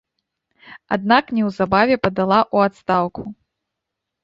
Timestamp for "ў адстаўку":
2.55-3.21